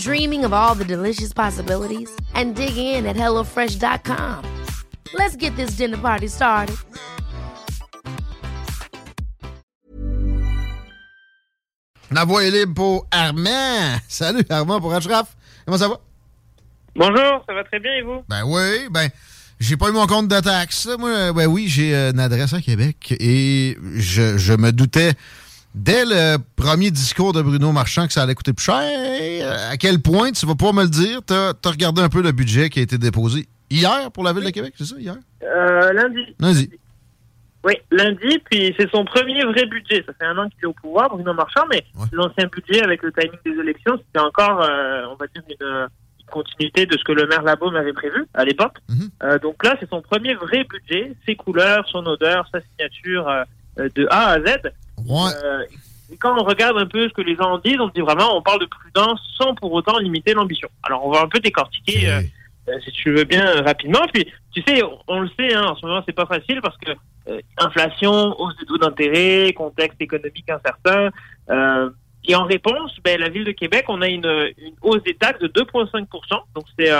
[0.00, 2.10] Dreaming of all the delicious possibilities?
[2.34, 4.44] And dig in at HelloFresh.com.
[5.14, 6.76] Let's get this dinner party started.
[12.12, 14.00] La voix est libre pour Armand.
[14.08, 15.36] Salut Armand pour Ashraf.
[15.64, 16.00] Comment ça va?
[16.96, 18.24] Bonjour, ça va très bien et vous?
[18.28, 19.08] Ben oui, ben
[19.60, 20.88] j'ai pas eu mon compte de taxe.
[20.98, 25.12] Moi, ben oui, j'ai une adresse à Québec et je, je me doutais
[25.74, 28.82] dès le premier discours de Bruno Marchand que ça allait coûter plus cher.
[29.70, 32.32] À quel point, tu vas pas me le dire, tu as, regardé un peu le
[32.32, 35.16] budget qui a été déposé hier pour la Ville de Québec, c'est ça, hier?
[35.42, 36.34] Euh, lundi.
[36.38, 36.70] Lundi.
[37.62, 40.02] Oui, lundi, puis c'est son premier vrai budget.
[40.06, 43.12] Ça fait un an qu'il est au pouvoir, Bruno Marchand, mais l'ancien budget avec le
[43.12, 45.88] timing des élections, c'était encore, euh, on va dire, une,
[46.30, 48.76] continuité de ce que le maire Labaume avait prévu à l'époque.
[48.88, 49.10] Mhm.
[49.24, 53.28] Euh, donc là, c'est son premier vrai budget, ses couleurs, son odeur, sa signature
[53.76, 54.70] de A à Z.
[55.08, 55.64] Euh,
[56.12, 58.42] et quand on regarde un peu ce que les gens disent, on dit vraiment, on
[58.42, 60.68] parle de prudence sans pour autant limiter l'ambition.
[60.82, 62.20] Alors on va un peu décortiquer, euh,
[62.68, 64.00] euh, si tu veux bien, rapidement.
[64.12, 66.90] Puis tu sais, on, le sait, hein, en ce moment c'est pas facile parce que
[67.58, 71.10] inflation, hausse des taux d'intérêt, contexte économique incertain.
[72.24, 75.40] et en réponse, ben, la ville de Québec, on a une, une hausse des taxes
[75.40, 76.06] de 2,5%.
[76.54, 76.90] Donc c'est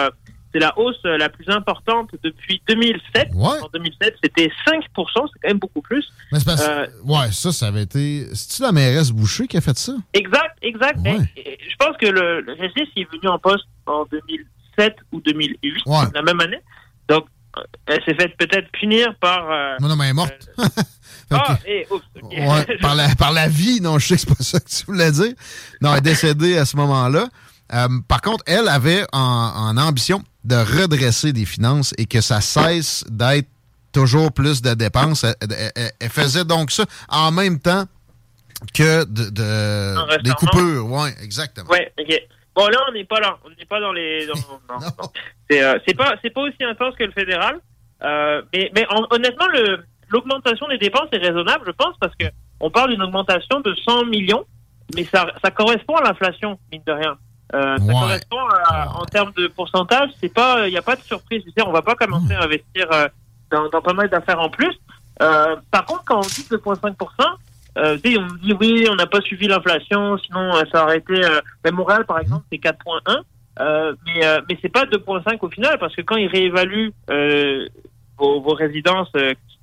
[0.52, 3.30] c'est la hausse euh, la plus importante depuis 2007.
[3.36, 6.04] En 2007, c'était 5 c'est quand même beaucoup plus.
[6.32, 8.26] Mais euh, ouais, ça, ça avait été.
[8.34, 9.94] C'est-tu la mairesse Boucher qui a fait ça?
[10.12, 10.98] Exact, exact.
[11.04, 15.82] je pense que le, le est venu en poste en 2007 ou 2008,
[16.14, 16.60] la même année.
[17.08, 19.78] Donc, euh, elle s'est faite peut-être punir par.
[19.80, 20.50] non, non, mais elle est morte.
[21.30, 24.34] ah, et, oups, ouais, par, la, par la vie, non, je sais que c'est pas
[24.42, 25.32] ça que tu voulais dire.
[25.80, 27.28] Non, elle est décédée à ce moment-là.
[28.08, 33.48] par contre, elle avait en ambition de redresser des finances et que ça cesse d'être
[33.92, 35.24] toujours plus de dépenses.
[35.24, 37.84] Elle, faisait donc ça en même temps
[38.74, 40.86] que de, des coupures.
[40.86, 41.68] Oui, exactement.
[41.70, 42.22] Oui, OK.
[42.54, 43.38] Bon, là, on n'est pas là.
[43.44, 44.28] On n'est pas dans les.
[45.52, 47.58] Euh, c'est pas, pas aussi intense que le fédéral.
[48.04, 49.46] Euh, mais mais honnêtement,
[50.08, 52.26] l'augmentation des dépenses est raisonnable, je pense, parce que
[52.60, 54.44] on parle d'une augmentation de 100 millions,
[54.94, 57.18] mais ça, ça correspond à l'inflation, mine de rien.
[57.54, 58.36] Euh, ça correspond
[58.94, 61.42] en termes de pourcentage, c'est pas, il n'y a pas de surprise.
[61.44, 63.08] Tu sais, on va pas commencer à investir euh,
[63.50, 64.78] dans, dans, pas mal d'affaires en plus.
[65.20, 66.94] Euh, par contre, quand on dit 2,5%,
[67.78, 71.20] euh, on dit oui, on n'a pas suivi l'inflation, sinon euh, ça aurait été.
[71.62, 73.22] Ben Montréal, par exemple, c'est 4,1.
[73.58, 76.92] Euh, mais mais c'est pas 2,5 au final parce que quand ils réévaluent
[78.16, 79.10] vos, vos, résidences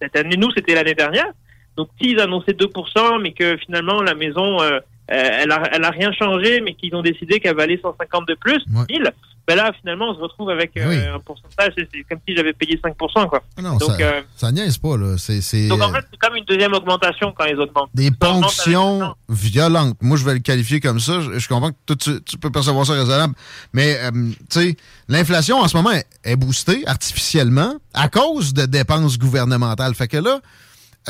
[0.02, 1.32] cette année, nous c'était l'année dernière.
[1.78, 6.12] Donc s'ils annonçaient 2%, mais que finalement la maison euh, elle, a, elle a rien
[6.12, 9.12] changé, mais qu'ils ont décidé qu'elle valait 150 de plus, 1000,
[9.48, 10.82] ben là, finalement, on se retrouve avec Oui.
[10.84, 13.30] euh, un pourcentage, c'est comme si j'avais payé 5%.
[13.30, 13.42] Quoi.
[13.62, 15.16] Non, Donc, ça, euh, ça niaise pas, là.
[15.16, 17.90] Donc en euh, fait, c'est comme une deuxième augmentation quand ils augmentent.
[17.94, 19.96] des ponctions violentes.
[20.02, 21.22] Moi, je vais le qualifier comme ça.
[21.22, 23.36] Je, je comprends que toi, tu, tu peux percevoir ça raisonnable.
[23.72, 24.76] Mais, euh, tu sais,
[25.08, 29.96] l'inflation en ce moment est, est boostée artificiellement à cause de dépenses gouvernementales.
[29.96, 30.42] Fait que là,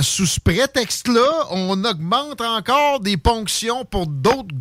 [0.02, 4.54] sous ce prétexte-là, on augmente encore des ponctions pour d'autres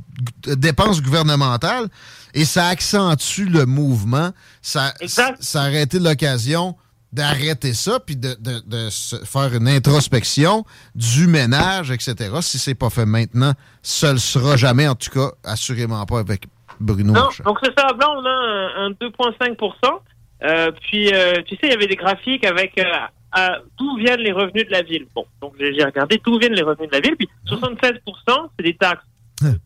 [0.46, 1.88] dépenses gouvernementales
[2.34, 4.30] et ça accentue le mouvement.
[4.62, 5.36] Ça, Exact.
[5.42, 6.76] ça aurait été l'occasion
[7.12, 12.14] d'arrêter ça puis de, de- de se faire une introspection du ménage, etc.
[12.42, 13.52] Si c'est pas fait maintenant,
[13.82, 16.46] ça le sera jamais, en tout cas, assurément pas avec
[16.80, 17.44] Bruno Non, Marchand.
[17.44, 17.86] donc c'est ça.
[17.86, 20.00] Là, on a un, un 2,5%.
[20.44, 22.84] Euh, puis, euh, tu sais, il y avait des graphiques avec euh,
[23.32, 25.06] à- d'où viennent les revenus de la ville.
[25.14, 27.16] Bon, donc j'ai regardé d'où viennent les revenus de la ville.
[27.16, 29.04] Puis 76%, c'est des taxes.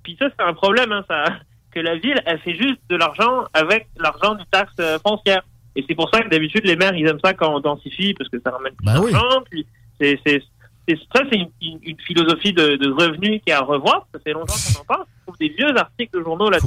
[0.03, 1.25] Puis ça, c'est un problème, hein, ça,
[1.73, 5.43] que la ville, elle fait juste de l'argent avec l'argent des taxes euh, foncières.
[5.77, 8.29] Et c'est pour ça que d'habitude, les maires, ils aiment ça quand on densifie, parce
[8.29, 9.13] que ça ramène plus oui.
[9.13, 9.41] d'argent.
[9.51, 9.67] Puis
[10.01, 10.43] c'est, c'est,
[10.89, 11.51] c'est- ça, c'est une,
[11.85, 14.07] une- philosophie de, de revenus qui est à revoir.
[14.13, 15.05] Ça fait longtemps qu'on en parle.
[15.19, 16.67] Je trouve des vieux articles de journaux là-dessus.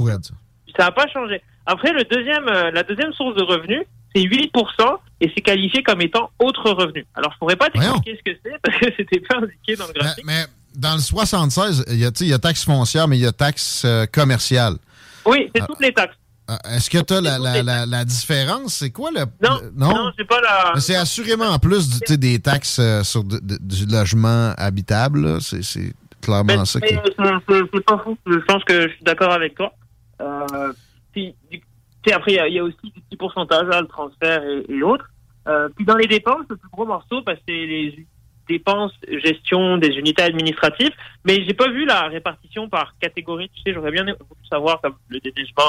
[0.76, 1.42] Ça n'a pas changé.
[1.66, 3.82] Après, le deuxième, euh, la deuxième source de revenus,
[4.14, 4.50] c'est 8%
[5.20, 7.04] et c'est qualifié comme étant autre revenu.
[7.14, 9.92] Alors, je pourrais pas t'expliquer ce que c'est parce que c'était pas indiqué dans le
[9.92, 10.24] graphique.
[10.26, 10.44] mais
[10.74, 13.32] dans le 76, il y a, il y a taxe foncière, mais il y a
[13.32, 14.74] taxe euh, commerciale.
[15.24, 15.66] Oui, c'est Ah.
[15.66, 16.16] toutes les taxes.
[16.50, 18.74] Euh, Est-ce que tu as la, la, la, la différence?
[18.74, 19.20] C'est quoi le.
[19.42, 20.78] Non, le- non, c'est pas la.
[20.78, 25.40] C'est assurément en plus du- des taxes euh, sur de- de- du logement habitable.
[25.40, 26.94] C'est clairement Mais- ça mais qui.
[26.94, 28.18] c'est- pas fou.
[28.26, 29.72] Je pense que je suis d'accord avec toi.
[30.20, 30.72] Euh,
[31.14, 34.42] puis, après, il y a- il y, a aussi des petits pourcentages, là, le transfert
[34.44, 35.06] et, et autres.
[35.46, 38.06] Euh, puis dans les dépenses, le plus gros morceau, bah, c'est les
[38.48, 40.92] dépenses, gestion des unités administratives.
[41.24, 43.50] Mais j'ai pas vu la répartition par catégorie.
[43.54, 45.62] Tu sais, j'aurais bien voulu savoir comme le déneigement,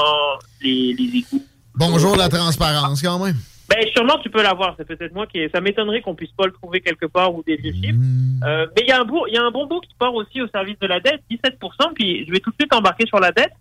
[0.62, 1.44] les, les égouts.
[1.74, 3.36] Bonjour la transparence quand même.
[3.68, 4.74] Ben, sûrement, tu peux l'avoir.
[4.78, 5.40] C'est peut-être moi qui.
[5.52, 7.98] Ça m'étonnerait qu'on puisse pas le trouver quelque part ou des vieux chiffres.
[7.98, 8.40] Mmh.
[8.44, 10.40] Euh, mais il y, a un il y a un bon bout qui part aussi
[10.40, 11.92] au service de la dette, 17%.
[11.94, 13.52] Puis je vais tout de suite embarquer sur la dette.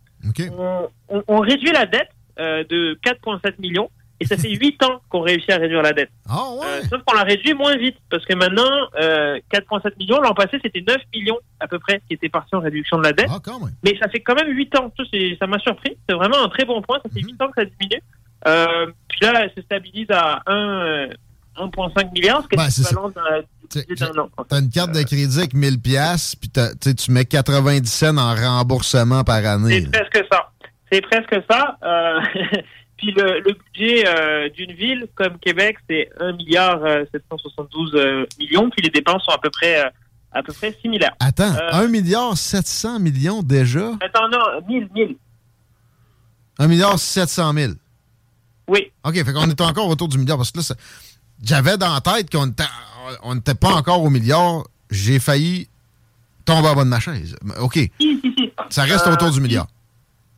[0.58, 3.90] On, on- on réduit la dette euh, de 4,7 millions.
[4.22, 6.10] Et ça fait 8 ans qu'on réussit à réduire la dette.
[6.30, 7.98] Ah Euh, sauf qu'on la réduit moins vite.
[8.10, 12.14] Parce que maintenant, euh, 4,7 millions, l'an passé, c'était 9 millions à peu près qui
[12.14, 13.28] étaient partis en réduction de la dette.
[13.30, 13.40] Ah.
[13.84, 14.92] Mais ça fait quand même 8 ans.
[15.40, 15.98] Ça, m'a surpris.
[16.08, 17.00] C'est vraiment un très bon point.
[17.04, 17.28] Ça fait Mhm.
[17.32, 18.02] 8 ans que ça diminue.
[18.48, 21.08] Euh, puis là, elle se stabilise à 1, euh,
[21.58, 22.90] 1,5 milliard, ce qui est Ben, c'est ça.
[22.90, 23.10] l'équivalent
[24.20, 24.46] d'un an.
[24.48, 29.24] T'as une carte de crédit avec 1000 pièces puis tu mets 90 cents en remboursement
[29.24, 29.82] par année.
[29.92, 30.52] C'est presque ça.
[30.92, 31.78] C'est presque ça.
[31.84, 32.20] Euh,
[32.98, 38.70] puis le, le budget euh, d'une ville comme Québec, c'est 1 milliard euh, 772 millions.
[38.70, 39.92] Puis les dépenses sont à peu près
[40.32, 41.16] à peu près similaires.
[41.22, 41.70] Attends, Euh.
[41.86, 43.92] 1 milliard 700 millions déjà?
[44.02, 45.16] Attends, non, 1000, 1000.
[46.60, 47.74] 1 milliard 700 000.
[48.68, 48.92] Oui.
[49.04, 50.76] OK, fait qu'on est encore autour du milliard parce que là, ça-
[51.44, 52.64] j'avais dans la tête qu'on était-
[53.24, 54.64] on n'était pas encore au milliard.
[54.92, 55.68] J'ai failli
[56.46, 57.36] tomber en bas de ma chaise.
[57.60, 58.52] OK, Si, si, si.
[58.70, 59.68] ça reste Euh, autour du milliard.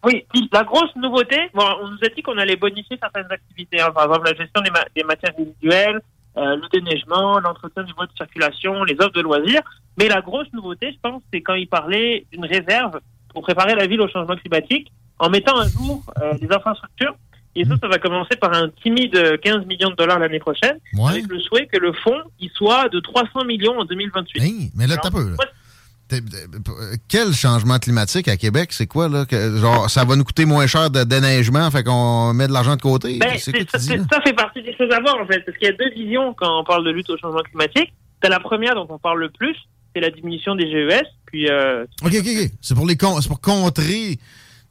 [0.05, 3.91] Oui, la grosse nouveauté, bon, on nous a dit qu'on allait bonifier certaines activités, hein,
[3.91, 5.99] par exemple la gestion des, ma- des matières individuelles,
[6.37, 9.61] euh, le déneigement, l'entretien du voie de circulation, les offres de loisirs.
[9.97, 12.99] Mais la grosse nouveauté, je pense, c'est quand il parlait d'une réserve
[13.33, 17.15] pour préparer la ville au changement climatique en mettant à jour euh, les infrastructures.
[17.59, 21.11] Et ça, ça va commencer par un timide 15 millions de dollars l'année prochaine, Ouais.
[21.11, 24.41] avec le souhait que le fonds il soit de 300 millions en 2028.
[24.41, 25.23] Hein, mais là, Alors, t'as peu.
[25.29, 25.35] là.
[25.35, 25.45] moi,
[26.09, 28.69] T'es- euh, Quel changement climatique à Québec?
[28.71, 29.25] C'est quoi, là?
[29.25, 32.77] Que, genre, ça va nous coûter moins cher de déneigement, fait qu'on met de l'argent
[32.77, 33.17] de côté?
[33.19, 35.67] Ben, c'est c'est- dis, ça fait partie des choses à voir en fait, parce qu'il
[35.67, 37.91] y a deux visions quand on parle de lutte au changement climatique.
[38.23, 39.55] C'est la première dont on parle le plus,
[39.93, 41.03] c'est la diminution des GES.
[41.25, 42.51] Puis, euh, OK, OK, OK.
[42.61, 44.17] C'est pour, les con- c'est pour contrer...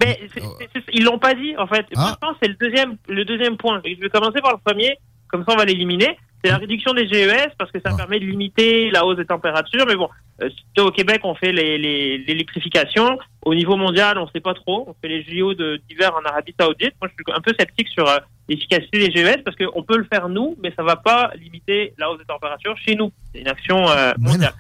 [0.01, 1.87] ben, c'est- c'est- c'est- ils l'ont pas dit en fait.
[1.97, 2.17] Ah.
[2.43, 3.81] c'est le deuxième, le deuxième point.
[3.85, 4.97] Je vais commencer par le premier,
[5.29, 6.19] comme ça on va l'éliminer.
[6.45, 7.97] C'est la réduction des GES parce que ça Ah.
[7.97, 9.87] permet de limiter la hausse des températures.
[9.87, 10.09] Mais bon,
[10.43, 10.49] euh,
[10.79, 13.19] au Québec on fait les- les- l'électrification.
[13.45, 14.85] Au niveau mondial, on sait pas trop.
[14.89, 16.93] On fait les JO de- d'hiver en Arabie Saoudite.
[17.01, 20.07] Moi, je suis un peu sceptique sur euh, l'efficacité des GES parce qu'on peut le
[20.13, 23.11] faire nous, mais ça va pas limiter la hausse des températures chez nous.
[23.33, 24.53] C'est une action euh, Mais mondiale.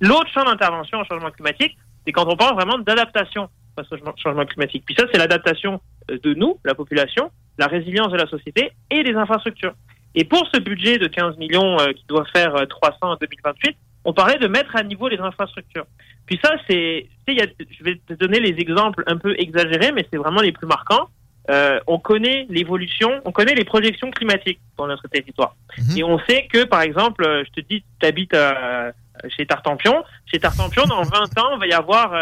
[0.00, 1.76] L'autre champ d'intervention en changement climatique,
[2.06, 4.84] c'est quand on parle vraiment d'adaptation face au changement- climatique.
[4.86, 9.02] Puis ça, c'est l'adaptation euh, de nous, la population, la résilience de la société et
[9.02, 9.74] des infrastructures.
[10.14, 13.76] Et pour ce budget de 15 millions euh, qui doit faire euh, 300 en 2028,
[14.04, 15.86] on parlait de mettre à niveau les infrastructures.
[16.26, 19.16] Puis ça, c'est, tu sais, il y a- je vais te donner les exemples un
[19.16, 21.08] peu exagérés, mais c'est vraiment les plus marquants.
[21.50, 25.56] Euh, on connaît l'évolution, on connaît les projections climatiques dans notre territoire.
[25.78, 25.98] Mhm.
[25.98, 28.90] Et on sait que, par exemple, euh, je te dis, tu habites euh,
[29.36, 30.02] chez Tartampion.
[30.26, 32.14] Chez Tartampion, dans 20 ans, il va y avoir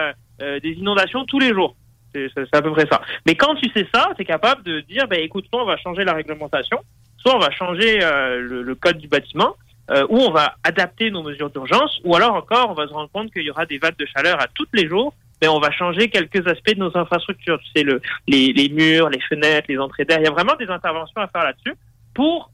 [0.43, 1.77] euh, des inondations tous les jours.
[2.13, 3.01] C'est à peu près ça.
[3.27, 5.79] Mais quand tu sais ça, tu es capable de dire, ben écoute, soit on va
[5.79, 6.79] changer la réglementation,
[7.17, 9.57] soit on va changer euh, le, code du bâtiment,
[9.91, 13.11] euh, ou on va adapter nos mesures d'urgence, ou alors encore, on va se rendre
[13.11, 15.71] compte qu'il y aura des vagues de chaleur à tous les jours, mais on va
[15.71, 17.59] changer quelques aspects de nos infrastructures.
[17.61, 20.19] Tu sais, le, les, les murs, les fenêtres, les entrées d'air.
[20.21, 21.75] Il y a vraiment des interventions à faire là-dessus
[22.15, 22.51] pour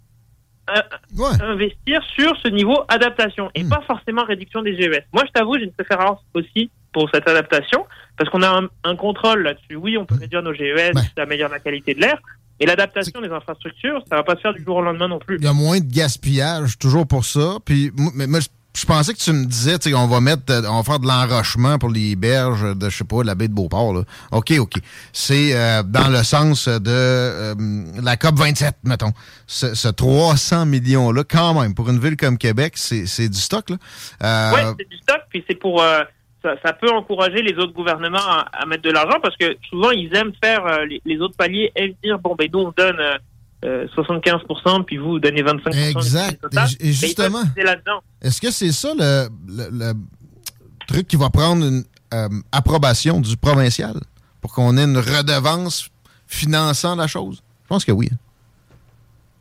[1.16, 1.42] Ouais.
[1.42, 3.68] investir sur ce niveau adaptation et Hmm.
[3.70, 5.02] pas forcément réduction des GES.
[5.12, 8.96] Moi, je t'avoue, j'ai une préférence aussi pour cette adaptation parce qu'on a un, un
[8.96, 9.76] contrôle là-dessus.
[9.76, 11.02] Oui, on peut réduire nos GES, Ouais.
[11.16, 12.18] ça améliore la qualité de l'air,
[12.60, 15.36] mais l'adaptation des infrastructures, ça va pas se faire du jour au lendemain non plus.
[15.38, 17.58] Il y a moins de gaspillage, toujours pour ça.
[17.64, 18.40] Puis, mais moi,
[18.76, 21.78] je- pensais que tu me disais, on va mettre, euh, on va faire de l'enrochement
[21.78, 24.02] pour les berges de, je sais pas, la baie de Beauport, là.
[24.32, 24.74] OK, OK.
[25.12, 27.54] C'est euh, dans le sens de euh,
[28.02, 29.12] la COP 27, mettons.
[29.46, 33.66] Ce, ce 300 millions-là, quand même, pour une ville comme Québec, c'est du stock.
[33.70, 36.00] Euh, Ouais, c'est du stock, puis c'est pour euh,
[36.42, 39.90] ça, ça peut encourager les autres gouvernements à, à mettre de l'argent parce que souvent
[39.90, 43.00] ils aiment faire euh, les, les autres paliers et dire bon ben nous on donne
[43.64, 46.40] euh, euh, 75% puis vous vous donnez 25% du Exact.
[46.40, 46.68] total.
[46.80, 47.42] Et- justement-.
[48.22, 49.92] Est-ce que c'est ça le, le- le
[50.86, 51.84] truc qui va prendre une
[52.14, 53.98] euh, approbation du provincial
[54.40, 55.88] pour qu'on ait une redevance
[56.26, 57.42] finançant la chose?
[57.64, 58.08] Je pense que oui.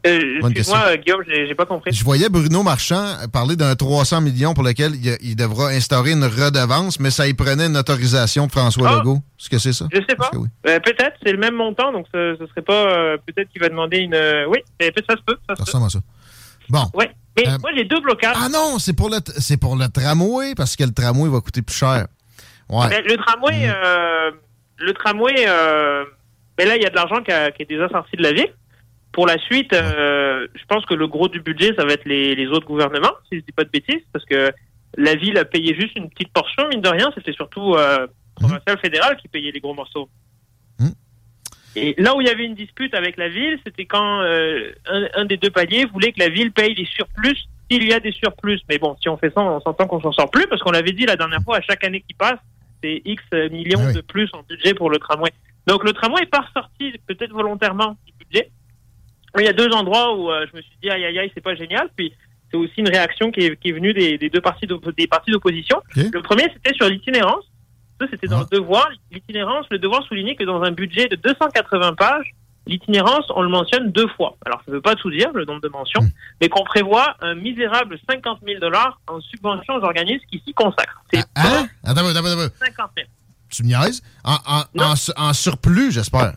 [0.08, 1.92] Euh, Excuse-moi euh, Guillaume, j'ai pas compris.
[1.92, 6.24] Je voyais Bruno Marchand parler d'un 300 millions pour lequel il, il devra instaurer une
[6.24, 8.96] redevance, mais ça y prenait une autorisation de François Ah.
[9.00, 9.22] Legault.
[9.40, 9.86] Est-ce que c'est ça?
[9.92, 10.30] Je sais pas.
[10.34, 10.48] Oui?
[10.68, 12.74] Euh, peut-être, c'est le même montant, donc ce, ce serait pas.
[12.98, 14.16] euh, peut-être qu'il va demander une.
[14.50, 15.38] oui, peut-être ça se peut.
[15.50, 15.78] Ça Ça se peut.
[15.78, 16.00] ressemble à ça.
[16.70, 16.86] Bon.
[16.94, 17.10] Ouais.
[17.38, 18.36] Mais moi j'ai deux blocages.
[18.40, 21.40] Ah non, c'est pour le t- c'est pour le tramway parce que le tramway va
[21.40, 22.08] coûter plus cher.
[22.68, 22.88] Ouais.
[22.90, 23.74] Mais le tramway, Mm.
[23.86, 24.32] euh,
[24.80, 26.04] le tramway, euh,
[26.58, 28.52] mais là il y a de l'argent qui est déjà sorti de la ville.
[29.18, 32.36] Pour la suite, euh, je pense que le gros du budget, ça va être les,
[32.36, 34.52] les autres gouvernements, si je dis pas de bêtises, parce que
[34.96, 37.12] la ville a payé juste une petite portion, mine de rien.
[37.16, 38.06] C'était surtout euh,
[38.36, 40.08] provincial, fédéral qui payait les gros morceaux.
[40.78, 40.90] Mm.
[41.78, 45.08] Et là où il y avait une dispute avec la ville, c'était quand euh, un,
[45.16, 47.40] un des deux paliers voulait que la ville paye les surplus
[47.72, 48.60] s'il y a des surplus.
[48.70, 50.92] Mais bon, si on fait ça, on s'entend qu'on s'en sort plus, parce qu'on l'avait
[50.92, 52.38] dit la dernière fois, à chaque année qui passe,
[52.84, 53.94] c'est X millions Ah oui.
[53.96, 55.32] de plus en budget pour le tramway.
[55.66, 58.52] Donc le tramway est pas ressorti peut-être volontairement du budget.
[59.40, 61.42] Il y a deux endroits où euh, je me suis dit aïe aïe aïe c'est
[61.44, 61.90] pas génial.
[61.96, 62.14] Puis
[62.52, 64.42] c'est aussi une réaction qui est, qui est venue des, des deux
[64.98, 65.82] des partis d'opposition.
[65.96, 67.44] Le premier c'était sur l'itinérance.
[68.00, 68.48] Ça c'était dans Ah.
[68.52, 68.88] le devoir.
[69.12, 72.32] L'itinérance, le devoir soulignait que dans un budget de 280 pages,
[72.68, 74.38] l'itinérance on le mentionne deux fois.
[74.46, 76.10] Alors ça veut pas tout dire le nombre de mentions, Hmm.
[76.42, 81.02] mais qu'on prévoit un misérable 50 000 dollars en subvention aux organismes qui s'y consacrent.
[81.14, 81.68] C'est Ah, hein?
[81.84, 82.56] Attends, attends, attends, attends.
[82.66, 83.08] 50 000.
[83.50, 84.02] Tu me niaises?
[84.24, 86.34] En, en, en en surplus, j'espère.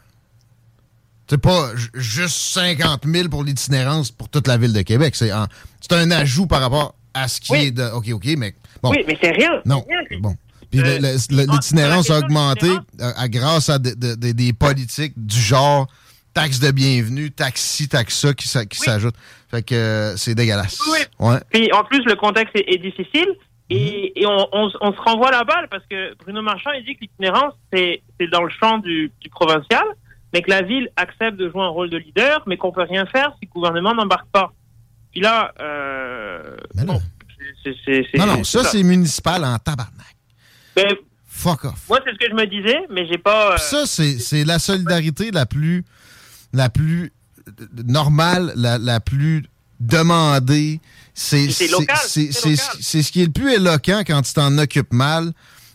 [1.31, 5.15] C'est pas ju- juste 50 000 pour l'itinérance pour toute la ville de Québec.
[5.15, 7.59] C'est un ajout par rapport à ce qui Oui.
[7.67, 7.85] est de.
[7.95, 8.91] OK, OK, mais bon.
[8.91, 9.63] Oui, mais c'est rien.
[9.65, 9.85] non,
[10.21, 10.35] bon.
[10.71, 10.99] Puis Euh,
[11.31, 15.87] l'itinérance a augmenté euh, à- grâce à de- de- de- des politiques du genre
[16.35, 18.85] taxe de bienvenue, taxe ça qui, qui Oui.
[18.87, 19.17] s'ajoutent.
[19.51, 20.79] Fait que euh, c'est dégueulasse.
[20.93, 20.99] Oui.
[21.27, 21.39] Ouais.
[21.53, 23.27] Puis en plus, le contexte est, est difficile
[23.71, 23.77] Mhm.
[23.77, 26.85] et, et on, on s- on se renvoie la balle parce que Bruno Marchand, il
[26.85, 29.85] dit que l'itinérance, c'est c'est dans le champ du, du provincial,
[30.33, 33.07] mais que la ville accepte de jouer un rôle de leader, mais qu'on peut rien
[33.07, 34.53] faire si le gouvernement n'embarque pas.
[35.13, 37.01] Puis là, euh, bon,
[37.65, 40.17] c'est- Non, non, ça, c'est municipal en tabarnak.
[40.77, 40.95] Ben,
[41.27, 41.89] Fuck off.
[41.89, 43.55] moi, c'est ce que je me disais, mais j'ai pas.
[43.55, 45.85] euh, ça, c'est la solidarité la plus,
[46.53, 47.13] la plus
[47.85, 49.45] normale, la, la plus
[49.81, 50.81] demandée.
[51.15, 55.33] C'est c'est ce qui est le plus éloquent quand tu t'en occupes mal.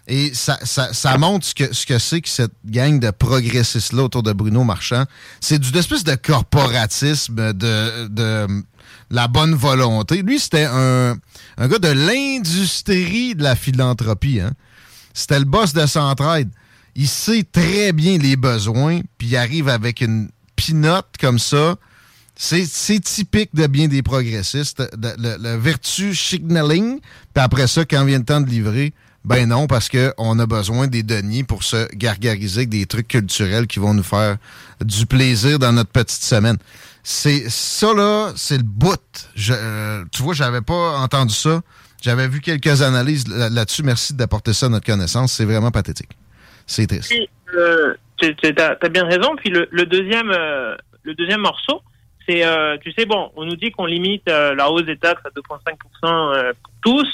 [0.07, 4.21] Et ça, ça, montre ce que ce que c'est que cette gang de progressistes-là autour
[4.21, 5.05] de Bruno Marchand.
[5.41, 8.63] C'est du espèce de corporatisme, de,
[9.09, 10.21] la bonne volonté.
[10.21, 11.17] Lui, c'était un,
[11.57, 14.39] gars de l'industrie de la philanthropie.
[14.39, 14.53] Hein?
[15.13, 16.49] C'était le boss de Centraide.
[16.95, 21.75] Il sait très bien les besoins, puis il arrive avec une pinote comme ça.
[22.35, 24.83] C'est typique de bien des progressistes.
[25.01, 28.93] Le- le vertu signaling, puis après ça, quand vient le temps de livrer,
[29.25, 33.65] ben non, parce qu'on a besoin des deniers pour se gargariser avec des trucs culturels
[33.65, 34.37] qui vont nous faire
[34.81, 36.57] du plaisir dans notre petite semaine.
[37.01, 38.99] C'est ça là, c'est le bout.
[39.49, 41.61] Euh, tu vois, j'avais pas entendu ça.
[42.03, 43.81] J'avais vu quelques analyses là- là-dessus.
[43.81, 45.33] Merci d'apporter ça à notre connaissance.
[45.33, 46.11] C'est vraiment pathétique.
[46.67, 47.11] C'est triste.
[47.57, 49.35] Euh, tu as, bien raison.
[49.37, 51.81] Puis le deuxième, euh, le deuxième morceau,
[52.27, 55.21] c'est, euh, tu sais, bon, on nous dit qu'on limite euh, la hausse des taxes
[55.25, 57.07] à 2,5% euh, pour tous,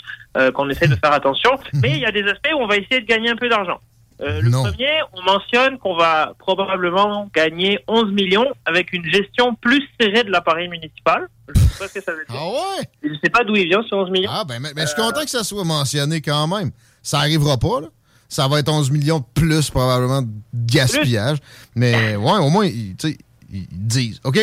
[0.53, 1.51] qu'on essaie de faire attention,
[1.81, 3.79] mais il y a des aspects où on va essayer de gagner un peu d'argent.
[4.21, 4.63] Euh, le Non.
[4.63, 10.29] premier, on mentionne qu'on va probablement gagner 11 millions avec une gestion plus serrée de
[10.29, 11.27] l'appareil municipal.
[11.47, 12.39] Je ne sais pas ce que ça veut dire.
[12.39, 12.85] Ah ouais?
[13.03, 14.29] Je ne sais pas d'où il vient ce 11 millions.
[14.31, 16.69] Ah ben, mais, mais je suis content que ça soit mentionné quand même.
[17.01, 17.87] Ça arrivera pas, là.
[18.29, 21.39] ça va être 11 millions de plus probablement de gaspillage.
[21.75, 22.95] Mais ouais, au moins, ils,
[23.51, 24.39] ils disent, OK?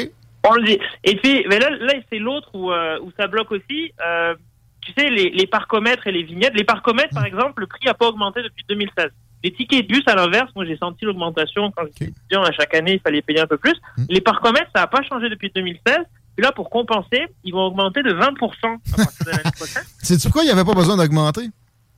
[0.49, 0.79] On le dit.
[1.05, 3.93] Et puis, mais là, là c'est l'autre où, euh, où ça bloque aussi.
[4.05, 4.35] Euh,
[4.81, 6.55] tu sais, les, les parcomètres et les vignettes.
[6.55, 9.11] Les parcomètres, par exemple, le prix n'a pas augmenté depuis 2016.
[9.45, 12.75] Les tickets de bus, à l'inverse, moi j'ai senti l'augmentation quand j'étais étudiant, à chaque
[12.75, 13.75] année, il fallait payer un peu plus.
[13.97, 14.05] Hmm.
[14.09, 15.99] Les parcomètres, ça n'a pas changé depuis 2016.
[16.39, 19.83] Et là, pour compenser, ils vont augmenter de 20% à partir de l'année prochaine.
[20.03, 21.49] Sais-tu pourquoi il n'y avait pas besoin d'augmenter?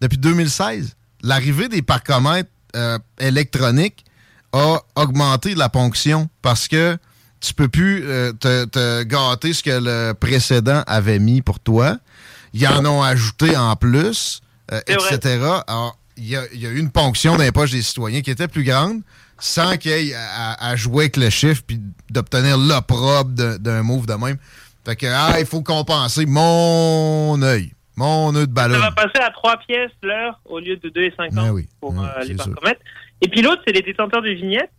[0.01, 0.97] Depuis 2016?
[1.23, 4.05] L'arrivée des parcomètres euh, électroniques
[4.53, 6.97] a augmenté la ponction parce que
[7.41, 11.97] tu peux plus euh, te, te, gâter ce que le précédent avait mis pour toi.
[12.53, 14.43] Ils en ont ajouté en plus,
[14.73, 15.41] euh, etc.
[15.67, 18.31] Alors, il y, a, y a eu une ponction dans les poches des citoyens qui
[18.31, 19.01] était plus grande
[19.41, 21.81] sans qu'il y ait à, jouer avec le chiffre puis
[22.11, 24.37] d'obtenir l'opprobre d'un move de même.
[24.85, 27.73] Fait que, ah, il faut compenser mon œil.
[27.97, 28.75] Mon œil de ballon.
[28.75, 32.07] Ça va passer à 3 pièces l'heure au lieu de 2,50 ben oui, pour euh,
[32.23, 32.81] les parcomètres.
[33.21, 34.71] Et puis l'autre, c'est les détenteurs de vignettes.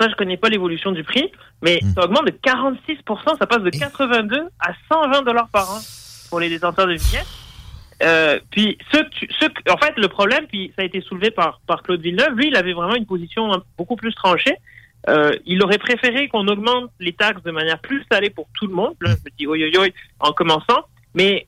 [0.00, 1.30] Ça, je connais pas l'évolution du prix,
[1.62, 1.92] mais hmm.
[1.94, 5.80] ça augmente de 46% Ça passe de 82 à 120 dollars par an
[6.30, 7.26] pour les détenteurs de vignettes.
[8.02, 9.04] Euh, puis, ceux,
[9.38, 12.48] ceux, en fait, le problème, puis ça a été soulevé par, par Claude Villeneuve, lui,
[12.48, 14.56] il avait vraiment une position beaucoup plus tranchée.
[15.08, 18.74] Euh, il aurait préféré qu'on augmente les taxes de manière plus salée pour tout le
[18.74, 18.94] monde.
[19.00, 19.88] Là, je me dis, oi, oi, oi,
[20.20, 20.86] en commençant.
[21.14, 21.46] Mais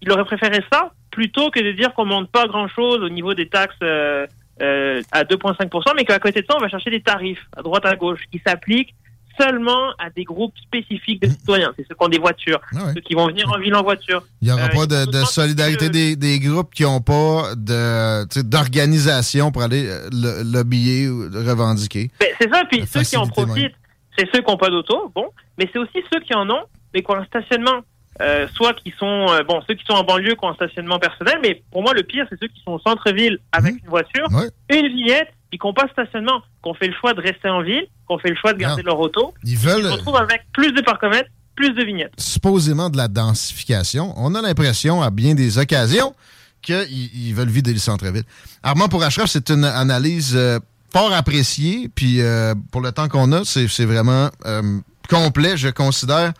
[0.00, 3.48] il aurait préféré ça plutôt que de dire qu'on monte pas grand-chose au niveau des
[3.48, 4.26] taxes euh,
[4.62, 7.84] euh, à 2,5%, mais qu'à côté de ça, on va chercher des tarifs à droite
[7.84, 8.94] à gauche qui s'appliquent
[9.38, 11.72] seulement à des groupes spécifiques de citoyens.
[11.76, 14.22] C'est ceux qui ont des voitures, ah ceux qui vont venir en ville en voiture.
[14.40, 19.62] Il n'y aura euh, pas de, solidarité des, des, groupes qui n'ont pas d'organisation pour
[19.62, 22.10] aller euh, le, lobbyer ou revendiquer.
[22.20, 23.74] Ben, c'est ça, puis ceux qui en profitent,
[24.16, 25.28] c'est ceux qui n'ont pas d'auto, bon,
[25.58, 26.64] mais c'est aussi ceux qui en ont,
[26.94, 27.80] mais qui ont un stationnement.
[28.20, 31.38] Euh, soit qui sont bon ceux qui sont en banlieue qui ont un stationnement personnel
[31.42, 33.78] mais pour moi le pire c'est ceux qui sont au centre-ville avec mmh.
[33.84, 34.28] une voiture
[34.68, 38.18] une vignette puis qu'on pas stationnement, qu'on fait le choix de rester en ville, qu'on
[38.18, 39.34] fait le choix de garder leur auto.
[39.44, 39.80] Ils veulent.
[39.80, 42.14] Ils se retrouvent avec plus de parcomètres, plus de vignettes.
[42.16, 44.14] Supposément de la densification.
[44.16, 46.14] On a l'impression, à bien des occasions,
[46.62, 48.24] qu'ils veulent vider le centre-ville.
[48.62, 50.58] Armand, pour Achraf, c'est une analyse euh,
[50.90, 51.90] fort appréciée.
[51.94, 54.62] Puis euh, pour le temps qu'on a, c'est vraiment euh,
[55.10, 56.32] complet, je considère.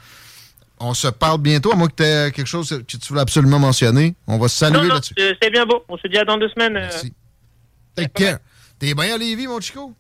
[0.84, 3.60] On se parle bientôt, à moins que tu aies quelque chose que tu voulais absolument
[3.60, 4.14] mentionner.
[4.26, 5.14] On va se saluer là-dessus.
[5.40, 5.84] C'est bien beau.
[5.88, 6.72] On se dit à dans deux semaines.
[6.72, 7.12] Merci.
[7.94, 8.38] Take care.
[8.78, 9.94] T'es bien à Lévis, mon chico?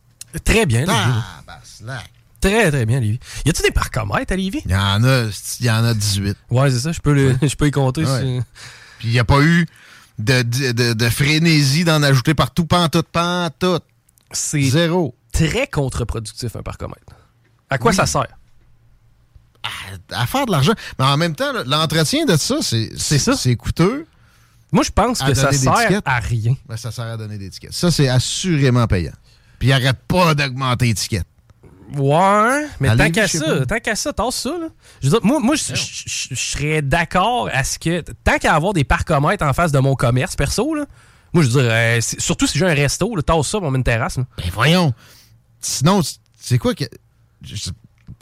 [0.44, 0.92] Très bien, Lévis.
[0.92, 2.02] Ah,
[2.40, 3.20] Très, très bien, Lévis.
[3.46, 4.62] Y a-tu des parcomètres à Lévis?
[4.64, 5.30] Il y en a,
[5.60, 6.36] il y en a 18.
[6.50, 8.02] Ouais, c'est ça, je peux, le, je peux y compter.
[8.02, 9.66] Puis il n'y a pas eu
[10.18, 13.84] de, de, de, frénésie d'en ajouter partout, pantoute, pantoute.
[14.32, 15.14] C'est zéro.
[15.32, 17.14] Très contre-productif, un parcomètre.
[17.70, 18.26] À quoi ça sert?
[20.10, 20.72] À, faire de l'argent.
[20.98, 23.36] Mais en même temps, l'entretien de ça, c'est ça.
[23.36, 24.06] C'est coûteux.
[24.72, 26.56] Moi, je pense que ça sert à rien.
[26.66, 27.74] Ben, ça sert à donner des étiquettes.
[27.74, 29.12] Ça, c'est assurément payant.
[29.58, 31.26] Puis il arrête pas d'augmenter l'étiquette.
[31.94, 34.50] Ouais, mais tant qu'à ça, tant qu'à ça, tasse ça.
[34.50, 34.68] Là.
[35.02, 38.84] Je veux dire, moi, moi je, serais d'accord à ce que, tant qu'à avoir des
[38.84, 40.86] parcomètres en face de mon commerce perso, là,
[41.32, 43.84] moi, je veux dire, euh, surtout si j'ai un resto, là, tasse ça pour une
[43.84, 44.16] terrasse.
[44.16, 44.94] Ben voyons.
[45.60, 46.00] Sinon,
[46.38, 46.84] c'est quoi que.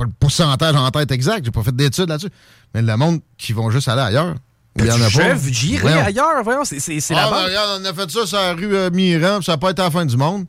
[0.00, 2.30] Pas le pourcentage en tête exact, j'ai pas fait d'études là-dessus.
[2.72, 4.34] Mais le monde qui vont juste aller ailleurs,
[4.76, 5.36] il y en a pas.
[5.50, 6.78] J'irai ailleurs, voyons, c'est
[7.10, 9.72] ah, ben, regarde, on a fait ça sur la rue euh, Miran, ça n'a pas
[9.72, 10.46] été la fin du monde.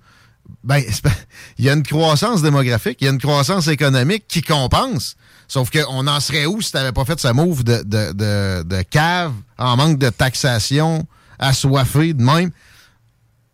[0.63, 0.81] Ben,
[1.57, 5.17] il y a une croissance démographique, il y a une croissance économique qui compense.
[5.49, 8.63] Sauf qu'on en serait où si tu n'avais pas fait ce move de, de, de,
[8.63, 11.05] de, cave en manque de taxation,
[11.39, 12.51] assoiffé de même?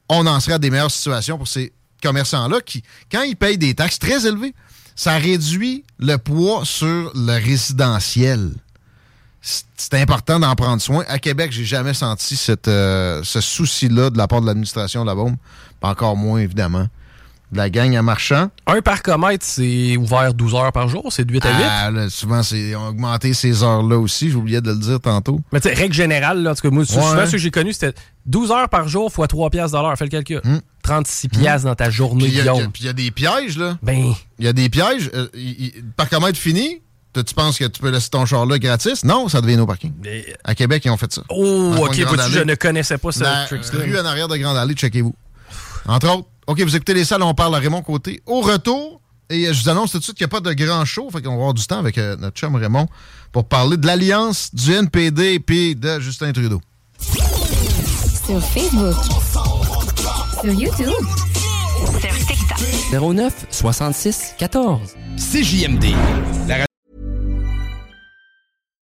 [0.10, 3.74] On en serait à des meilleures situations pour ces commerçants-là qui, quand ils payent des
[3.74, 4.54] taxes très élevées,
[4.98, 8.52] ça réduit le poids sur le résidentiel
[9.78, 11.04] c'est important d'en prendre soin.
[11.08, 15.08] À Québec, j'ai jamais senti cette, euh, ce souci-là de la part de l'administration de
[15.10, 15.36] la bombe.
[15.80, 16.88] Pas encore moins, évidemment.
[17.52, 18.50] De la gang à marchand.
[18.66, 21.56] Un parcomètre, c'est ouvert 12 heures par jour, c'est de 8 à 8.
[21.66, 24.30] Ah, souvent, c'est augmenté ces heures-là aussi.
[24.30, 25.40] J'oubliais de le dire tantôt.
[25.54, 27.94] Mais tu règle générale, là, en tout cas, moi, souvent, ce que j'ai connu, c'était
[28.26, 29.98] 12 heures par jour fois 3 piastres de l'heure.
[29.98, 30.42] Fais le calcul.
[30.88, 31.30] 36 hmm.
[31.30, 32.38] piastres dans ta journée, Puis
[32.80, 33.78] il y, a des pièges, là.
[33.82, 34.14] Ben.
[34.40, 35.12] Il y a des pièges.
[35.14, 35.28] Euh,
[35.96, 36.82] parcomètre fini,
[37.14, 39.04] tu penses que tu peux laisser ton char là gratis?
[39.04, 39.94] Non, ça devient nos parkings.
[40.44, 41.22] À Québec, ils ont fait ça.
[41.30, 43.46] Oh, OK, je ne connaissais pas ça.
[43.74, 45.16] rue en arrière de Grande Allée, checkez-vous.
[45.86, 48.22] Entre autres, OK, vous écoutez les salles, on parle à Raymond Côté.
[48.26, 50.86] Au retour, et je vous annonce tout de suite qu'il n'y a pas de grand
[50.86, 52.88] show, fait qu'on va avoir du temps avec euh, notre chum Raymond
[53.32, 56.62] pour parler de l'alliance du NPD et de Justin Trudeau.
[58.26, 58.96] Sur Facebook.
[60.42, 61.06] Sur YouTube.
[62.00, 62.60] Sur TikTok.
[62.92, 64.80] 09 66 14.
[65.18, 65.96] CJMD.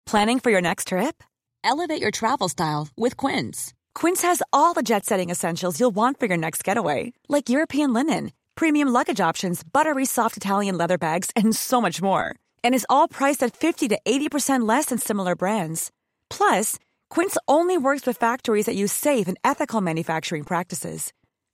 [0.06, 1.24] Planning for your next trip?
[1.64, 3.74] Elevate your travel style with Quince.
[3.96, 7.94] Quince has all the jet setting essentials you'll want for your next getaway, like European
[7.94, 12.36] linen, premium luggage options, buttery soft Italian leather bags, and so much more.
[12.66, 15.90] And is all priced at 50 to 80% less than similar brands.
[16.30, 16.78] Plus,
[17.10, 21.14] Quince only works with factories that use safe and ethical manufacturing practices.